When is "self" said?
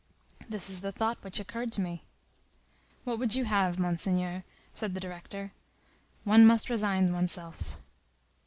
7.33-7.77